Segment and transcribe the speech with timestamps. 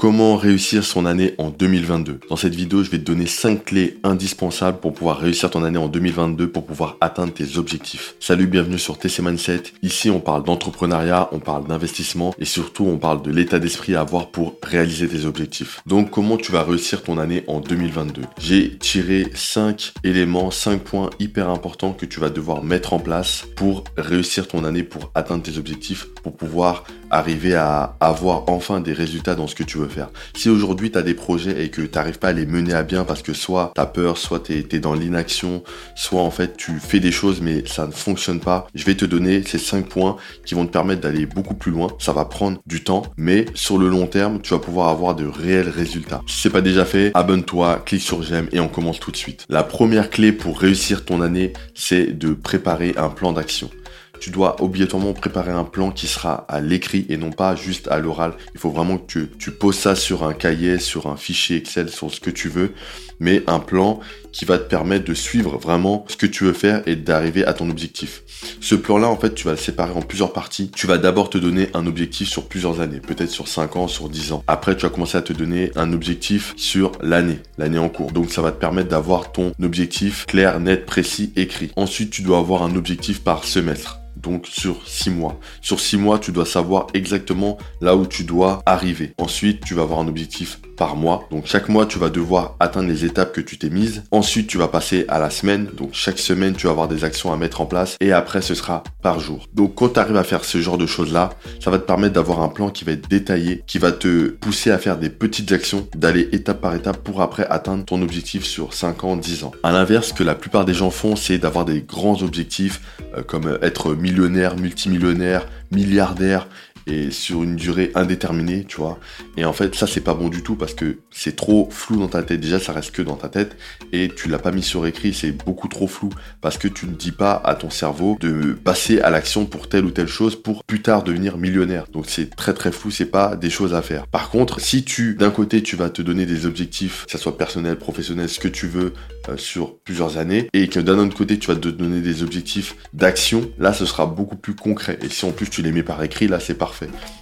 [0.00, 3.98] Comment réussir son année en 2022 Dans cette vidéo, je vais te donner 5 clés
[4.02, 8.14] indispensables pour pouvoir réussir ton année en 2022 pour pouvoir atteindre tes objectifs.
[8.18, 9.64] Salut, bienvenue sur TC Mindset.
[9.82, 14.00] Ici, on parle d'entrepreneuriat, on parle d'investissement et surtout, on parle de l'état d'esprit à
[14.00, 15.82] avoir pour réaliser tes objectifs.
[15.84, 21.10] Donc, comment tu vas réussir ton année en 2022 J'ai tiré 5 éléments, 5 points
[21.18, 25.42] hyper importants que tu vas devoir mettre en place pour réussir ton année, pour atteindre
[25.42, 29.88] tes objectifs, pour pouvoir arriver à avoir enfin des résultats dans ce que tu veux
[29.88, 30.10] faire.
[30.34, 32.82] Si aujourd'hui tu as des projets et que tu n'arrives pas à les mener à
[32.82, 35.62] bien parce que soit tu as peur, soit tu es, dans l'inaction,
[35.94, 39.04] soit en fait tu fais des choses mais ça ne fonctionne pas, je vais te
[39.04, 41.88] donner ces 5 points qui vont te permettre d'aller beaucoup plus loin.
[41.98, 45.26] Ça va prendre du temps, mais sur le long terme, tu vas pouvoir avoir de
[45.26, 46.22] réels résultats.
[46.26, 49.46] Si c'est pas déjà fait, abonne-toi, clique sur j'aime et on commence tout de suite.
[49.48, 53.70] La première clé pour réussir ton année, c'est de préparer un plan d'action
[54.20, 57.98] tu dois obligatoirement préparer un plan qui sera à l'écrit et non pas juste à
[57.98, 58.34] l'oral.
[58.54, 62.12] Il faut vraiment que tu, poses ça sur un cahier, sur un fichier Excel, sur
[62.12, 62.72] ce que tu veux,
[63.18, 64.00] mais un plan
[64.32, 67.52] qui va te permettre de suivre vraiment ce que tu veux faire et d'arriver à
[67.52, 68.22] ton objectif.
[68.60, 70.70] Ce plan-là, en fait, tu vas le séparer en plusieurs parties.
[70.74, 74.08] Tu vas d'abord te donner un objectif sur plusieurs années, peut-être sur 5 ans, sur
[74.08, 74.44] 10 ans.
[74.46, 78.12] Après, tu vas commencer à te donner un objectif sur l'année, l'année en cours.
[78.12, 81.70] Donc, ça va te permettre d'avoir ton objectif clair, net, précis, écrit.
[81.76, 85.38] Ensuite, tu dois avoir un objectif par semestre donc sur 6 mois.
[85.60, 89.14] Sur 6 mois, tu dois savoir exactement là où tu dois arriver.
[89.18, 91.28] Ensuite, tu vas avoir un objectif par mois.
[91.30, 94.02] Donc chaque mois, tu vas devoir atteindre les étapes que tu t'es mises.
[94.10, 95.68] Ensuite, tu vas passer à la semaine.
[95.76, 97.96] Donc chaque semaine, tu vas avoir des actions à mettre en place.
[98.00, 99.46] Et après, ce sera par jour.
[99.52, 102.40] Donc quand tu arrives à faire ce genre de choses-là, ça va te permettre d'avoir
[102.40, 105.86] un plan qui va être détaillé, qui va te pousser à faire des petites actions,
[105.94, 109.52] d'aller étape par étape pour après atteindre ton objectif sur 5 ans, 10 ans.
[109.62, 112.80] À l'inverse, que la plupart des gens font, c'est d'avoir des grands objectifs
[113.18, 116.48] euh, comme être millionnaire, multimillionnaire, milliardaire
[116.90, 118.98] et sur une durée indéterminée, tu vois.
[119.36, 122.08] Et en fait, ça, c'est pas bon du tout parce que c'est trop flou dans
[122.08, 122.40] ta tête.
[122.40, 123.56] Déjà, ça reste que dans ta tête
[123.92, 126.92] et tu l'as pas mis sur écrit, c'est beaucoup trop flou parce que tu ne
[126.92, 130.64] dis pas à ton cerveau de passer à l'action pour telle ou telle chose pour
[130.64, 131.86] plus tard devenir millionnaire.
[131.92, 134.06] Donc, c'est très très flou, c'est pas des choses à faire.
[134.08, 137.38] Par contre, si tu, d'un côté, tu vas te donner des objectifs, que ce soit
[137.38, 138.92] personnel, professionnel, ce que tu veux,
[139.28, 142.76] euh, sur plusieurs années et que d'un autre côté, tu vas te donner des objectifs
[142.92, 144.98] d'action, là, ce sera beaucoup plus concret.
[145.02, 146.79] Et si en plus tu les mets par écrit, là, c'est parfait.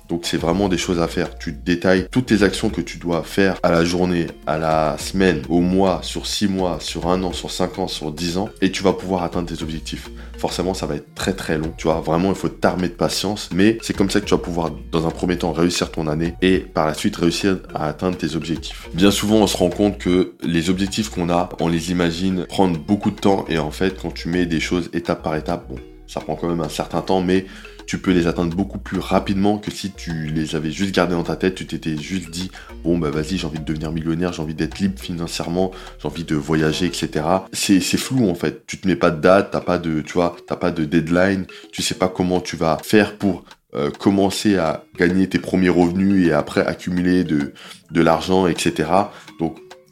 [0.09, 1.39] Donc c'est vraiment des choses à faire.
[1.39, 5.43] Tu détailles toutes les actions que tu dois faire à la journée, à la semaine,
[5.49, 8.71] au mois, sur 6 mois, sur un an, sur 5 ans, sur 10 ans, et
[8.71, 10.09] tu vas pouvoir atteindre tes objectifs.
[10.39, 11.73] Forcément, ça va être très très long.
[11.77, 14.39] Tu vois, vraiment, il faut t'armer de patience, mais c'est comme ça que tu vas
[14.39, 18.17] pouvoir, dans un premier temps, réussir ton année et par la suite réussir à atteindre
[18.17, 18.89] tes objectifs.
[18.95, 22.79] Bien souvent, on se rend compte que les objectifs qu'on a, on les imagine prendre
[22.79, 25.77] beaucoup de temps et en fait, quand tu mets des choses étape par étape, bon,
[26.07, 27.47] ça prend quand même un certain temps, mais
[27.89, 31.23] tu peux les atteindre beaucoup plus rapidement que si tu les avais juste gardés dans
[31.23, 32.51] ta tête, tu t'étais juste dit,
[32.85, 36.25] bon bah vas-y, j'ai envie de devenir millionnaire, j'ai envie d'être libre financièrement, j'ai envie
[36.25, 37.25] de voyager, etc.
[37.55, 38.67] C'est, flou en fait.
[38.67, 41.47] Tu te mets pas de date, t'as pas de, tu vois, t'as pas de deadline,
[41.73, 43.45] tu sais pas comment tu vas faire pour
[43.75, 47.55] euh, commencer à gagner tes premiers revenus et après accumuler de,
[47.91, 48.91] de l'argent, etc.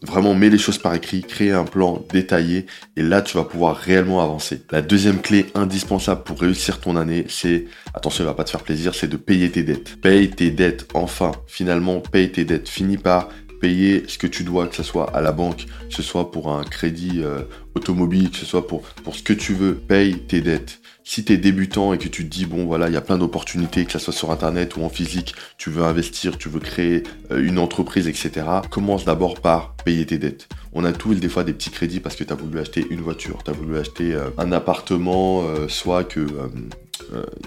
[0.02, 3.76] Vraiment, mets les choses par écrit, crée un plan détaillé et là, tu vas pouvoir
[3.76, 4.62] réellement avancer.
[4.70, 7.64] La deuxième clé indispensable pour réussir ton année, c'est,
[7.94, 9.96] attention, il va pas te faire plaisir, c'est de payer tes dettes.
[10.00, 12.68] Paye tes dettes, enfin, finalement, paye tes dettes.
[12.68, 13.30] Finis par
[13.60, 16.52] payer ce que tu dois, que ce soit à la banque, que ce soit pour
[16.52, 17.42] un crédit euh,
[17.74, 20.80] automobile, que ce soit pour, ce que tu veux, paye tes dettes.
[21.04, 23.16] Si tu es débutant et que tu te dis, bon voilà, il y a plein
[23.16, 27.04] d'opportunités, que ce soit sur Internet ou en physique, tu veux investir, tu veux créer
[27.30, 30.48] euh, une entreprise, etc., commence d'abord par payer tes dettes.
[30.72, 33.00] On a tous des fois des petits crédits parce que tu as voulu acheter une
[33.00, 36.26] voiture, tu as voulu acheter euh, un appartement, soit que,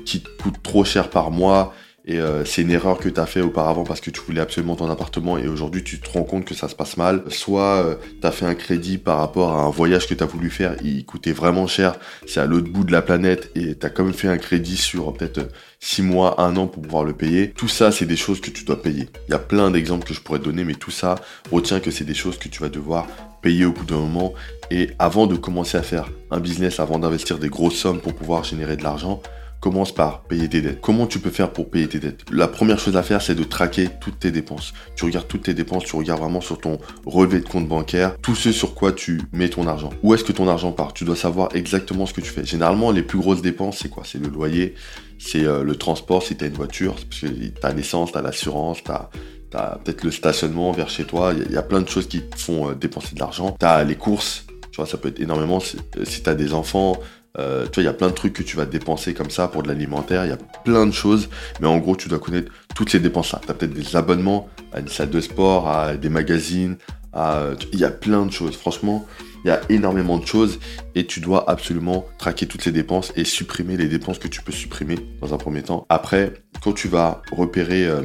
[0.06, 1.74] qui te coûte trop cher par mois
[2.10, 4.76] et euh, c'est une erreur que tu as fait auparavant parce que tu voulais absolument
[4.76, 7.22] ton appartement et aujourd'hui tu te rends compte que ça se passe mal.
[7.28, 10.26] Soit euh, tu as fait un crédit par rapport à un voyage que tu as
[10.26, 13.86] voulu faire, il coûtait vraiment cher, c'est à l'autre bout de la planète et tu
[13.86, 15.50] as quand même fait un crédit sur peut-être
[15.82, 17.52] 6 mois, 1 an pour pouvoir le payer.
[17.52, 19.08] Tout ça, c'est des choses que tu dois payer.
[19.28, 21.14] Il y a plein d'exemples que je pourrais te donner, mais tout ça,
[21.52, 23.06] retiens que c'est des choses que tu vas devoir
[23.44, 24.34] payer au bout d'un moment.
[24.72, 28.44] Et avant de commencer à faire un business, avant d'investir des grosses sommes pour pouvoir
[28.44, 29.22] générer de l'argent,
[29.60, 30.80] Commence par payer tes dettes.
[30.80, 32.22] Comment tu peux faire pour payer tes dettes?
[32.32, 34.74] La première chose à faire, c'est de traquer toutes tes dépenses.
[34.96, 38.36] Tu regardes toutes tes dépenses, tu regardes vraiment sur ton relevé de compte bancaire, tout
[38.36, 39.90] ce sur quoi tu mets ton argent.
[40.02, 40.94] Où est-ce que ton argent part?
[40.94, 42.46] Tu dois savoir exactement ce que tu fais.
[42.46, 44.04] Généralement, les plus grosses dépenses, c'est quoi?
[44.06, 44.76] C'est le loyer,
[45.18, 47.28] c'est euh, le transport si tu as une voiture, parce que
[47.60, 49.10] t'as l'essence, t'as l'assurance, t'as
[49.54, 51.34] as, peut-être le stationnement vers chez toi.
[51.36, 53.58] Il y, a plein de choses qui te font euh, dépenser de l'argent.
[53.60, 55.60] T'as les courses, tu vois, ça peut être énormément.
[55.60, 56.98] Si, si tu as des enfants,
[57.38, 59.48] euh, tu vois, il y a plein de trucs que tu vas dépenser comme ça
[59.48, 61.30] pour de l'alimentaire, il y a plein de choses,
[61.62, 63.42] mais en gros, tu dois connaître toutes ces dépenses-là.
[63.46, 66.78] Tu as peut-être des abonnements à une salle de sport, à des magazines,
[67.16, 68.56] il y a plein de choses.
[68.56, 69.06] Franchement,
[69.44, 70.60] il y a énormément de choses
[70.96, 74.52] et tu dois absolument traquer toutes les dépenses et supprimer les dépenses que tu peux
[74.52, 75.86] supprimer dans un premier temps.
[75.90, 78.02] Après, quand tu vas repérer euh,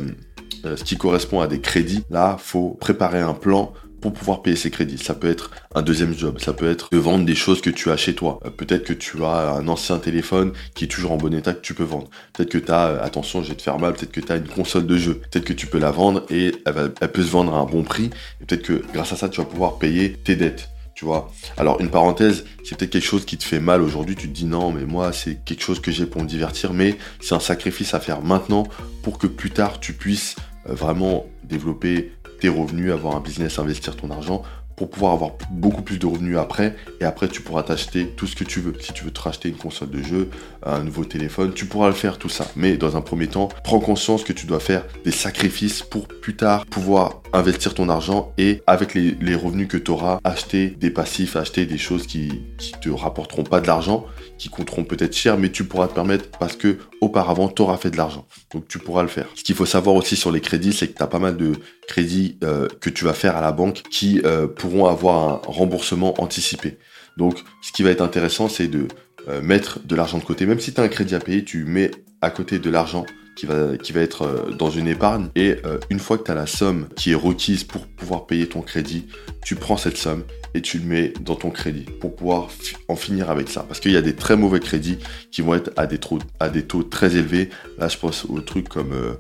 [0.65, 3.73] euh, ce qui correspond à des crédits, là, faut préparer un plan
[4.05, 4.99] pour pouvoir payer ces crédits.
[4.99, 7.91] Ça peut être un deuxième job, ça peut être de vendre des choses que tu
[7.91, 8.39] as chez toi.
[8.45, 11.63] Euh, peut-être que tu as un ancien téléphone qui est toujours en bon état que
[11.63, 12.11] tu peux vendre.
[12.35, 14.47] Peut-être que tu as, attention, je vais te faire mal, peut-être que tu as une
[14.47, 15.23] console de jeu.
[15.31, 17.83] Peut-être que tu peux la vendre et elle, elle peut se vendre à un bon
[17.83, 18.11] prix.
[18.43, 21.33] Et peut-être que grâce à ça, tu vas pouvoir payer tes dettes tu vois.
[21.57, 24.45] Alors une parenthèse, c'est peut-être quelque chose qui te fait mal aujourd'hui, tu te dis
[24.45, 27.95] non, mais moi c'est quelque chose que j'ai pour me divertir, mais c'est un sacrifice
[27.95, 28.63] à faire maintenant
[29.03, 33.97] pour que plus tard tu puisses euh, vraiment développer tes revenus, avoir un business, investir
[33.97, 34.43] ton argent
[34.77, 36.77] pour pouvoir avoir beaucoup plus de revenus après.
[37.01, 38.75] Et après, tu pourras t'acheter tout ce que tu veux.
[38.81, 40.31] Si tu veux te racheter une console de jeu,
[40.65, 42.47] un nouveau téléphone, tu pourras le faire tout ça.
[42.57, 46.37] Mais dans un premier temps, prends conscience que tu dois faire des sacrifices pour plus
[46.37, 51.35] tard pouvoir investir ton argent et avec les, revenus que tu auras, acheter des passifs,
[51.35, 54.07] acheter des choses qui, qui te rapporteront pas de l'argent,
[54.39, 57.91] qui coûteront peut-être cher, mais tu pourras te permettre parce que auparavant, tu auras fait
[57.91, 58.27] de l'argent.
[58.53, 59.27] Donc tu pourras le faire.
[59.35, 61.53] Ce qu'il faut savoir aussi sur les crédits, c'est que tu as pas mal de
[61.87, 66.21] crédits euh, que tu vas faire à la banque qui euh, pourront avoir un remboursement
[66.21, 66.79] anticipé.
[67.17, 68.89] Donc ce qui va être intéressant, c'est de
[69.29, 70.47] euh, mettre de l'argent de côté.
[70.47, 71.91] Même si tu as un crédit à payer, tu mets
[72.21, 75.29] à côté de l'argent qui va, être dans une épargne.
[75.37, 75.57] Et
[75.91, 79.07] une fois que tu as la somme qui est requise pour pouvoir payer ton crédit,
[79.45, 82.49] tu prends cette somme et tu le mets dans ton crédit pour pouvoir
[82.89, 83.65] en finir avec ça.
[83.67, 84.99] Parce qu'il y a des très mauvais crédits
[85.31, 87.51] qui vont être à des, taux, très élevés.
[87.77, 89.15] Là, je pense aux trucs comme euh,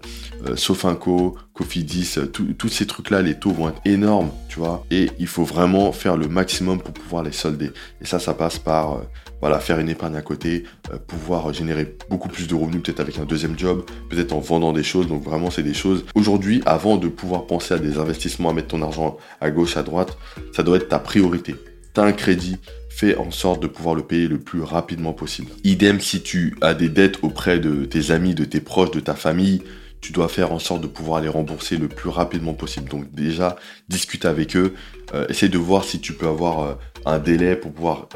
[0.46, 4.86] euh Sofinco, Cofidis, euh, tous ces trucs-là, les taux vont être énormes, tu vois.
[4.90, 7.72] Et il faut vraiment faire le maximum pour pouvoir les solder.
[8.00, 9.02] Et ça, ça passe par euh,
[9.44, 10.64] voilà, faire une épargne à côté,
[11.06, 14.82] pouvoir générer beaucoup plus de revenus, peut-être avec un deuxième job, peut-être en vendant des
[14.82, 15.06] choses.
[15.06, 16.06] Donc vraiment, c'est des choses.
[16.14, 19.82] Aujourd'hui, avant de pouvoir penser à des investissements, à mettre ton argent à gauche, à
[19.82, 20.16] droite,
[20.52, 21.54] ça doit être ta priorité priorité.
[21.94, 22.56] Tu as un crédit,
[22.88, 25.52] fais en sorte de pouvoir le payer le plus rapidement possible.
[25.62, 29.14] Idem si tu as des dettes auprès de tes amis, de tes proches, de ta
[29.14, 29.62] famille,
[30.04, 32.90] tu dois faire en sorte de pouvoir les rembourser le plus rapidement possible.
[32.90, 33.56] Donc déjà,
[33.88, 34.74] discute avec eux,
[35.14, 36.74] euh, essaye de voir si tu peux avoir euh,
[37.06, 38.08] un délai pour pouvoir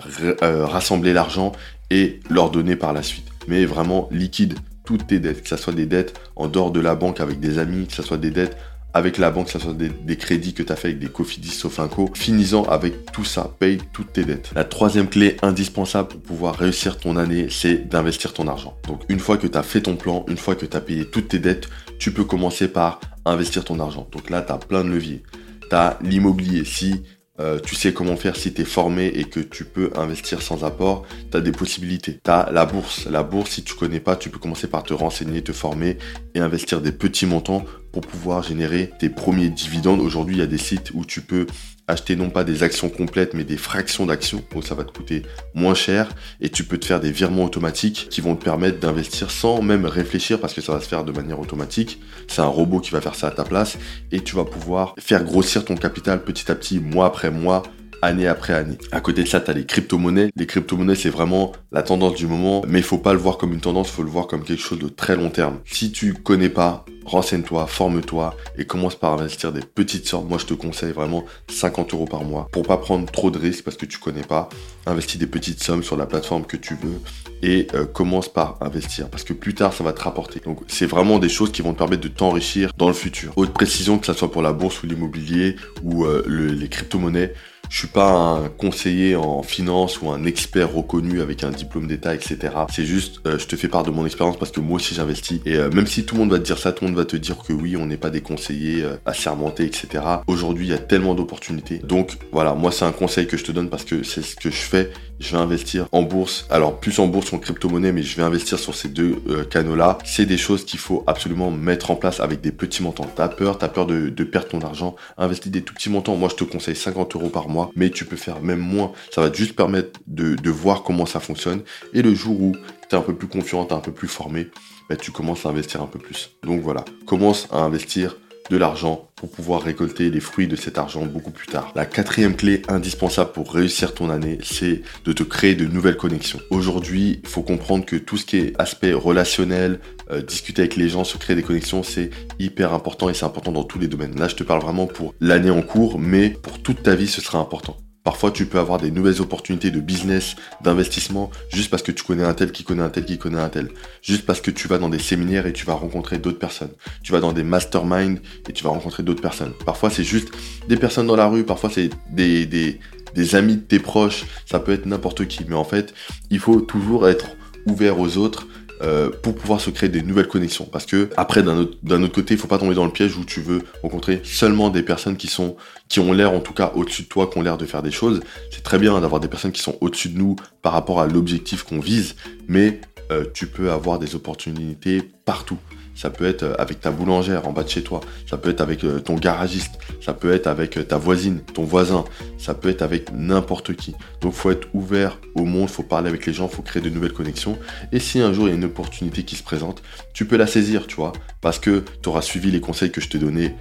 [0.43, 1.53] euh, rassembler l'argent
[1.89, 3.25] et leur donner par la suite.
[3.47, 6.95] Mais vraiment liquide toutes tes dettes, que ce soit des dettes en dehors de la
[6.95, 8.59] banque avec des amis, que ce soit des dettes
[8.99, 11.51] avec la banque, que ce soit des, crédits que tu as fait avec des Cofidis,
[11.51, 14.51] Sofinco, finissant avec tout ça, paye toutes tes dettes.
[14.55, 18.77] La troisième clé indispensable pour pouvoir réussir ton année, c'est d'investir ton argent.
[18.87, 21.05] Donc une fois que tu as fait ton plan, une fois que tu as payé
[21.05, 21.69] toutes tes dettes,
[21.99, 24.09] tu peux commencer par investir ton argent.
[24.13, 25.23] Donc là, tu as plein de leviers.
[25.69, 26.65] Tu as l'immobilier.
[26.65, 27.03] Si
[27.41, 30.65] euh, tu sais comment faire si tu es formé et que tu peux investir sans
[30.65, 32.19] apport, tu as des possibilités.
[32.25, 33.07] Tu as la bourse.
[33.07, 35.99] La bourse, si tu connais pas, tu peux commencer par te renseigner, te former
[36.35, 40.01] et investir des petits montants pour pouvoir générer tes premiers dividendes.
[40.01, 41.47] Aujourd'hui, il y a des sites où tu peux
[41.89, 44.43] acheter non pas des actions complètes mais des fractions d'actions.
[44.53, 45.23] Donc ça va te coûter
[45.55, 46.09] moins cher
[46.41, 49.87] et tu peux te faire des virements automatiques qui vont te permettre d'investir sans même
[49.87, 52.01] réfléchir parce que ça va se faire de manière automatique.
[52.29, 53.79] C'est un robot qui va faire ça à ta place
[54.13, 57.63] et tu vas pouvoir faire grossir ton capital petit à petit, mois après mois,
[58.03, 58.79] année après année.
[58.93, 60.31] À côté de ça, tu as les crypto-monnaies.
[60.37, 63.53] Les crypto-monnaies, c'est vraiment la tendance du moment, mais il faut pas le voir comme
[63.53, 65.59] une tendance, il faut le voir comme quelque chose de très long terme.
[65.65, 70.29] Si tu connais pas, renseigne-toi, forme-toi et commence par investir des petites sommes.
[70.29, 73.65] Moi, je te conseille vraiment 50 euros par mois pour pas prendre trop de risques
[73.65, 74.49] parce que tu connais pas.
[74.87, 77.01] Investis des petites sommes sur la plateforme que tu veux
[77.43, 80.41] et euh, commence par investir parce que plus tard, ça va te rapporter.
[80.41, 83.33] Donc, c'est vraiment des choses qui vont te permettre de t'enrichir dans le futur.
[83.37, 87.35] Autre précision, que ce soit pour la bourse ou l'immobilier ou euh, les crypto-monnaies,
[87.69, 92.15] je suis pas un conseiller en finance ou un expert reconnu avec un diplôme d'état,
[92.15, 92.39] etc.
[92.71, 95.41] C'est juste, euh, je te fais part de mon expérience parce que moi aussi j'investis.
[95.45, 97.05] Et euh, même si tout le monde va te dire ça, tout le monde va
[97.05, 100.05] te dire que oui, on n'est pas des conseillers euh, assermentés, etc.
[100.27, 101.79] Aujourd'hui, il y a tellement d'opportunités.
[101.79, 104.51] Donc voilà, moi c'est un conseil que je te donne parce que c'est ce que
[104.51, 106.47] je fais je vais investir en bourse.
[106.51, 109.17] Alors plus en bourse en crypto-monnaie, mais je vais investir sur ces deux
[109.51, 109.99] canaux-là.
[110.05, 113.11] C'est des choses qu'il faut absolument mettre en place avec des petits montants.
[113.17, 114.95] T'as peur, t'as peur de, perdre ton argent.
[115.17, 116.17] Investis des tout petits montants.
[116.17, 118.93] Moi, je te conseille 50 euros par mois, mais tu peux faire même moins.
[119.13, 121.63] Ça va juste permettre de, voir comment ça fonctionne.
[121.93, 122.53] Et le jour où
[122.89, 124.49] tu es un peu plus confiant, tu un peu plus formé,
[124.89, 126.31] bah, tu commences à investir un peu plus.
[126.43, 128.17] Donc voilà, commence à investir
[128.51, 131.73] de l'argent pour pouvoir récolter les fruits de cet argent beaucoup plus tard.
[131.75, 136.41] La quatrième clé indispensable pour réussir ton année, c'est de te créer de nouvelles connexions.
[136.51, 140.89] Aujourd'hui, il faut comprendre que tout ce qui est aspect relationnel, euh, discuter avec les
[140.89, 144.19] gens, se créer des connexions, c'est hyper important et c'est important dans tous les domaines.
[144.19, 147.21] Là, je te parle vraiment pour l'année en cours, mais pour toute ta vie, ce
[147.21, 147.77] sera important.
[148.09, 152.25] Parfois, tu peux avoir des nouvelles opportunités de business, d'investissement, juste parce que tu connais
[152.25, 153.69] un tel qui connaît un tel qui connaît un tel.
[154.01, 156.71] Juste parce que tu vas dans des séminaires et tu vas rencontrer d'autres personnes.
[157.03, 159.53] Tu vas dans des masterminds et tu vas rencontrer d'autres personnes.
[159.67, 160.31] Parfois, c'est juste
[160.69, 164.73] des personnes dans la rue, parfois, c'est des, des, amis de tes proches, ça peut
[164.73, 165.45] être n'importe qui.
[165.47, 165.93] Mais en fait,
[166.31, 167.37] il faut toujours être
[167.67, 168.47] ouvert aux autres
[168.83, 170.65] euh, pour pouvoir se créer des nouvelles connexions.
[170.65, 173.41] Parce que après, d'un autre, côté, il faut pas tomber dans le piège où tu
[173.41, 175.57] veux rencontrer seulement des personnes qui sont,
[175.89, 177.91] qui ont l'air en tout cas au-dessus de toi, qui ont l'air de faire des
[177.91, 178.21] choses.
[178.51, 181.63] C'est très bien d'avoir des personnes qui sont au-dessus de nous par rapport à l'objectif
[181.63, 182.15] qu'on vise,
[182.47, 182.81] mais
[183.11, 185.59] euh, tu peux avoir des opportunités partout.
[185.99, 188.01] Ça peut être euh, avec ta boulangère en bas de chez toi.
[188.25, 189.81] Ça peut être avec ton garagiste.
[190.01, 192.05] Ça peut être avec ta voisine, ton voisin.
[192.39, 193.97] Ça peut être avec n'importe qui.
[194.21, 195.69] Donc, faut être ouvert au monde.
[195.69, 196.47] Faut parler avec les gens.
[196.47, 197.59] Faut créer de nouvelles connexions.
[197.91, 199.83] Et si un jour il y a une opportunité qui se présente,
[200.15, 201.13] tu peux la saisir, tu vois.
[201.41, 203.57] Parce que tu auras suivi les conseils que je t'ai donnés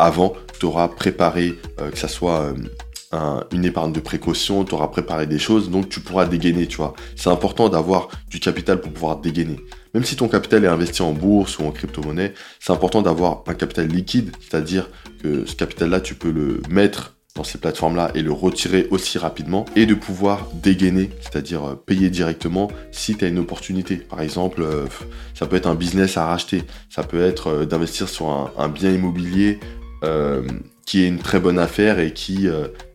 [0.00, 0.32] avant.
[0.58, 2.52] Tu auras préparé, que ça soit
[3.12, 6.94] une épargne de précaution, tu auras préparé des choses, donc tu pourras dégainer, tu vois.
[7.14, 9.56] C'est important d'avoir du capital pour pouvoir dégainer.
[9.94, 13.54] Même si ton capital est investi en bourse ou en crypto-monnaie, c'est important d'avoir un
[13.54, 14.90] capital liquide, c'est-à-dire
[15.22, 19.66] que ce capital-là, tu peux le mettre dans ces plateformes-là et le retirer aussi rapidement
[19.76, 23.96] et de pouvoir dégainer, c'est-à-dire euh, payer directement si tu as une opportunité.
[23.96, 24.86] Par exemple, euh,
[25.34, 28.90] ça peut être un business à racheter, ça peut être euh, d'investir sur un, bien
[28.90, 29.60] immobilier
[30.86, 32.48] qui est une très bonne affaire et qui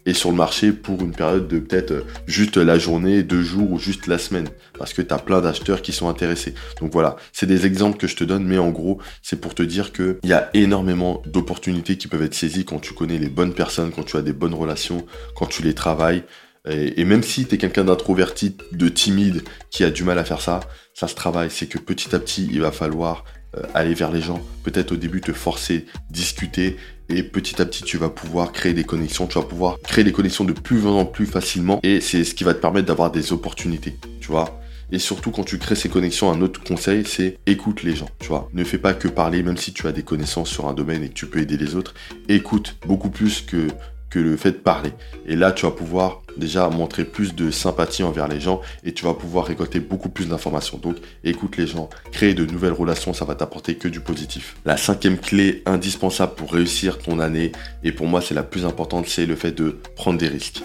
[0.05, 3.71] et sur le marché pour une période de peut-être euh, juste la journée, deux jours
[3.71, 4.47] ou juste la semaine.
[4.77, 6.55] Parce que tu as plein d'acheteurs qui sont intéressés.
[6.79, 9.63] Donc voilà, c'est des exemples que je te donne, mais en gros, c'est pour te
[9.63, 13.53] dire qu'il y a énormément d'opportunités qui peuvent être saisies quand tu connais les bonnes
[13.53, 15.05] personnes, quand tu as des bonnes relations,
[15.35, 16.23] quand tu les travailles.
[16.69, 20.41] Et, même si tu es quelqu'un d'introverti, de timide, qui a du mal à faire
[20.41, 20.59] ça,
[20.93, 21.49] ça se travaille.
[21.49, 23.40] C'est que petit à petit, il va falloir euh,
[23.73, 26.77] aller vers les gens, peut-être au début te forcer, discuter,
[27.09, 30.13] et petit à petit tu vas pouvoir créer des connexions, tu vas pouvoir créer des
[30.13, 33.33] connexions de plus en plus facilement, et c'est ce qui va te permettre d'avoir des
[33.33, 34.61] opportunités, tu vois.
[34.93, 38.27] Et surtout quand tu crées ces connexions, un autre conseil, c'est écoute les gens, tu
[38.27, 38.49] vois.
[38.53, 41.07] Ne fais pas que parler, même si tu as des connaissances sur un domaine et
[41.07, 41.93] que tu peux aider les autres.
[42.27, 43.67] Écoute beaucoup plus que
[44.11, 44.91] que le fait de parler.
[45.25, 49.05] Et là, tu vas pouvoir déjà montrer plus de sympathie envers les gens et tu
[49.05, 50.77] vas pouvoir récolter beaucoup plus d'informations.
[50.77, 54.55] Donc, écoute les gens, créer de nouvelles relations, ça va t'apporter que du positif.
[54.65, 57.51] La cinquième clé indispensable pour réussir ton année,
[57.83, 60.61] et pour moi c'est la plus importante, c'est le fait de prendre des risques.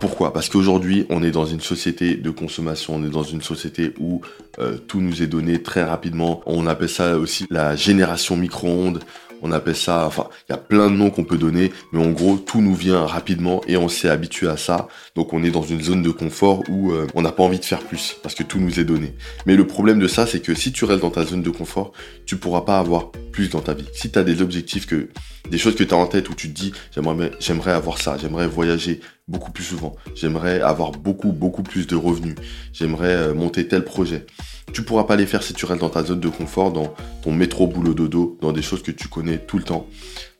[0.00, 0.32] Pourquoi?
[0.32, 4.22] Parce qu'aujourd'hui, on est dans une société de consommation, on est dans une société où
[4.58, 6.40] euh, tout nous est donné très rapidement.
[6.46, 9.00] On appelle ça aussi la génération micro-ondes
[9.42, 12.10] on appelle ça, enfin, il y a plein de noms qu'on peut donner, mais en
[12.10, 14.88] gros, tout nous vient rapidement et on s'est habitué à ça.
[15.14, 17.64] Donc on est dans une zone de confort où euh, on n'a pas envie de
[17.64, 19.14] faire plus parce que tout nous est donné.
[19.46, 21.92] Mais le problème de ça, c'est que si tu restes dans ta zone de confort,
[22.26, 23.86] tu pourras pas avoir plus dans ta vie.
[23.92, 25.08] Si tu as des objectifs que
[25.50, 28.16] des choses que tu as en tête où tu te dis j'aimerais j'aimerais avoir ça,
[28.18, 32.34] j'aimerais voyager beaucoup plus souvent, j'aimerais avoir beaucoup beaucoup plus de revenus,
[32.72, 34.26] j'aimerais euh, monter tel projet.
[34.72, 37.32] Tu pourras pas les faire si tu restes dans ta zone de confort, dans ton
[37.32, 39.86] métro boulot dodo, dans des choses que tu connais tout le temps.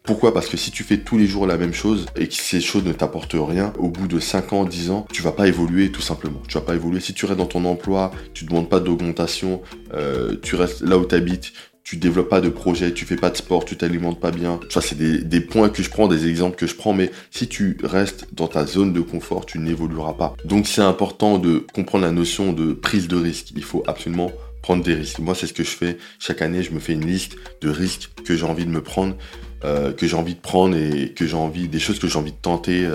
[0.03, 0.33] Pourquoi?
[0.33, 2.85] Parce que si tu fais tous les jours la même chose et que ces choses
[2.85, 6.01] ne t'apportent rien, au bout de 5 ans, 10 ans, tu vas pas évoluer tout
[6.01, 6.41] simplement.
[6.49, 7.01] Tu vas pas évoluer.
[7.01, 9.61] Si tu restes dans ton emploi, tu demandes pas d'augmentation,
[9.93, 11.53] euh, tu restes là où tu habites,
[11.91, 14.61] tu développes pas de projet, tu fais pas de sport, tu t'alimentes pas bien.
[14.69, 17.79] Ça, c'est des, points que je prends, des exemples que je prends, mais si tu
[17.83, 20.37] restes dans ta zone de confort, tu n'évolueras pas.
[20.45, 23.49] Donc, c'est important de comprendre la notion de prise de risque.
[23.57, 24.31] Il faut absolument
[24.63, 25.19] prendre des risques.
[25.19, 25.99] Moi, c'est ce que je fais.
[26.19, 29.17] Chaque année, je me fais une liste de risques que j'ai envie de me prendre.
[29.63, 32.33] Euh, que j'ai envie de prendre et que j'ai envie, des choses que j'ai envie
[32.33, 32.89] de tenter.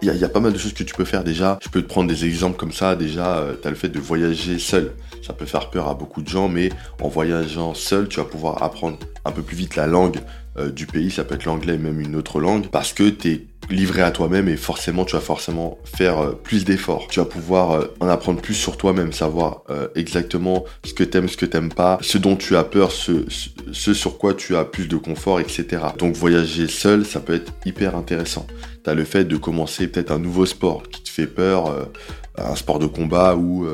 [0.00, 1.58] Il y, a pas mal de choses que tu peux faire déjà.
[1.62, 2.96] Je peux te prendre des exemples comme ça.
[2.96, 4.92] Déjà, euh, tu as le fait de voyager seul.
[5.22, 6.70] Ça peut faire peur à beaucoup de gens, mais
[7.02, 10.20] en voyageant seul, tu vas pouvoir apprendre un peu plus vite la langue
[10.56, 11.10] euh, du pays.
[11.10, 14.48] Ça peut être l'anglais, même une autre langue, parce que tu es livré à toi-même
[14.48, 17.08] et forcément tu vas forcément faire euh, plus d'efforts.
[17.08, 21.28] Tu vas pouvoir euh, en apprendre plus sur toi-même, savoir euh, exactement ce que t'aimes,
[21.28, 23.24] ce que t'aimes pas, ce dont tu as peur, ce,
[23.72, 25.82] ce, sur quoi tu as plus de confort, etc.
[25.98, 28.46] Donc voyager seul, ça peut être hyper intéressant.
[28.84, 31.88] Tu as le fait de commencer peut-être un nouveau sport qui te fait peur,
[32.36, 33.66] un sport de combat où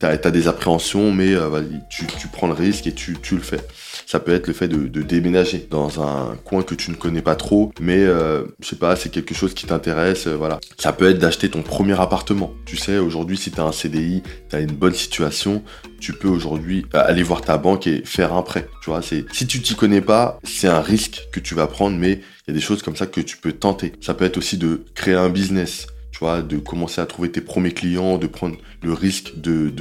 [0.00, 1.34] tu as, des appréhensions, mais
[1.90, 3.60] tu, tu, prends le risque et tu, tu le fais.
[4.10, 7.36] Ça peut être le fait de, déménager dans un coin que tu ne connais pas
[7.36, 10.60] trop, mais euh, je sais pas, c'est quelque chose qui t'intéresse, euh, voilà.
[10.78, 12.54] Ça peut être d'acheter ton premier appartement.
[12.64, 15.62] Tu sais, aujourd'hui, si tu as un CDI, tu as une bonne situation,
[16.00, 18.66] tu peux aujourd'hui euh, aller voir ta banque et faire un prêt.
[18.82, 22.12] Tu vois, si tu t'y connais pas, c'est un risque que tu vas prendre, mais
[22.12, 23.92] il y a des choses comme ça que tu peux tenter.
[24.00, 25.86] Ça peut être aussi de créer un business
[26.20, 29.72] de commencer à trouver tes premiers clients, de prendre le risque de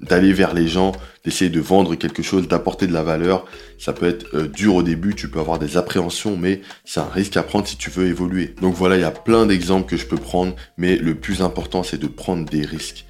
[0.00, 0.92] d'aller vers les gens,
[1.24, 3.44] d'essayer de vendre quelque chose, d'apporter de la valeur.
[3.78, 7.08] Ça peut être euh, dur au début, tu peux avoir des appréhensions, mais c'est un
[7.08, 8.54] risque à prendre si tu veux évoluer.
[8.62, 11.82] Donc voilà, il y a plein d'exemples que je peux prendre, mais le plus important,
[11.82, 13.04] c'est de prendre des risques.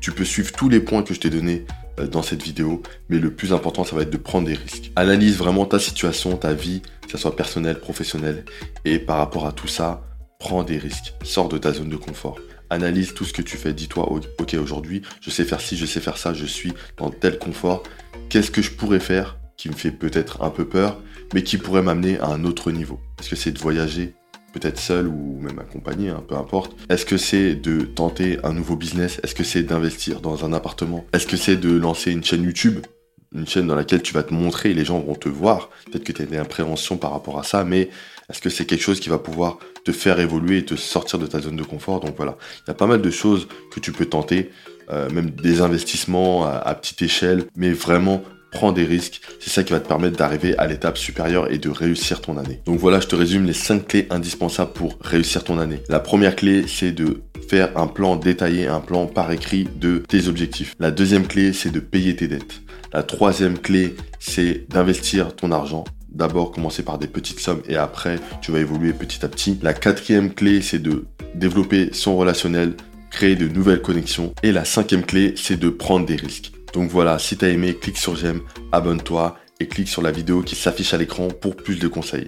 [0.00, 1.64] Tu peux suivre tous les points que je t'ai donnés
[1.98, 4.92] euh, dans cette vidéo, mais le plus important, ça va être de prendre des risques.
[4.96, 8.44] Analyse vraiment ta situation, ta vie, que ce soit personnelle, professionnelle,
[8.84, 10.02] et par rapport à tout ça,
[10.40, 11.14] prends des risques.
[11.22, 12.40] Sors de ta zone de confort.
[12.70, 13.72] Analyse tout ce que tu fais.
[13.72, 17.38] Dis-toi, ok, aujourd'hui, je sais faire ci, je sais faire ça, je suis dans tel
[17.38, 17.84] confort.
[18.28, 21.00] Qu'est-ce que je pourrais faire qui me fait peut-être un peu peur,
[21.34, 22.98] mais qui pourrait m'amener à un autre niveau?
[23.20, 24.14] Est-ce que c'est de voyager
[24.52, 26.76] peut-être seul ou même accompagné, hein, peu importe.
[26.88, 29.20] Est-ce que c'est de tenter un nouveau business?
[29.22, 31.04] Est-ce que c'est d'investir dans un appartement?
[31.12, 32.80] Est-ce que c'est de lancer une chaîne YouTube?
[33.32, 35.70] Une chaîne dans laquelle tu vas te montrer et les gens vont te voir.
[35.86, 37.90] Peut-être que tu as des appréhensions par rapport à ça, mais
[38.28, 41.26] est-ce que c'est quelque chose qui va pouvoir te faire évoluer et te sortir de
[41.26, 43.92] ta zone de confort Donc voilà, il y a pas mal de choses que tu
[43.92, 44.50] peux tenter,
[44.90, 49.20] euh, même des investissements à petite échelle, mais vraiment prends des risques.
[49.38, 52.60] C'est ça qui va te permettre d'arriver à l'étape supérieure et de réussir ton année.
[52.66, 55.82] Donc voilà, je te résume les 5 clés indispensables pour réussir ton année.
[55.88, 60.28] La première clé, c'est de faire un plan détaillé, un plan par écrit de tes
[60.28, 60.74] objectifs.
[60.78, 62.60] La deuxième clé, c'est de payer tes dettes.
[62.92, 65.84] La troisième clé, c'est d'investir ton argent.
[66.12, 69.58] D'abord commencer par des petites sommes et après tu vas évoluer petit à petit.
[69.62, 72.74] La quatrième clé, c'est de développer son relationnel,
[73.10, 74.34] créer de nouvelles connexions.
[74.42, 76.52] Et la cinquième clé, c'est de prendre des risques.
[76.72, 78.40] Donc voilà, si t'as aimé, clique sur j'aime,
[78.72, 82.18] abonne-toi et clique sur la vidéo qui s'affiche à l'écran pour plus de conseils.